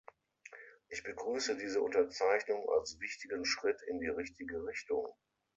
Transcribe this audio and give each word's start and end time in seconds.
Ich 0.89 1.03
begrüße 1.03 1.55
diese 1.59 1.79
Unterzeichnung 1.79 2.67
als 2.71 2.99
wichtigen 2.99 3.45
Schritt 3.45 3.83
in 3.83 3.99
die 3.99 4.07
richtige 4.07 4.65
Richtung. 4.65 5.07